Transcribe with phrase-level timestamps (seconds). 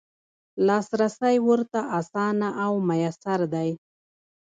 [0.65, 3.69] لاسرسی ورته اسانه او میسر دی.